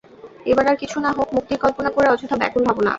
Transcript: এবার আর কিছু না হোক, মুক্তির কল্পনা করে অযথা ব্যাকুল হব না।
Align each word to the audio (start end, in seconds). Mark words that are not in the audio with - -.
এবার 0.45 0.65
আর 0.67 0.77
কিছু 0.81 0.97
না 0.99 1.11
হোক, 1.11 1.27
মুক্তির 1.35 1.61
কল্পনা 1.63 1.89
করে 1.91 2.07
অযথা 2.09 2.35
ব্যাকুল 2.41 2.63
হব 2.69 2.77
না। 2.77 2.89